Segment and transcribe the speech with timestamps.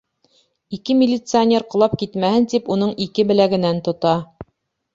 [0.77, 4.19] Ике милиционер, ҡолап китмәһен тип, уның ике беләгенән тота.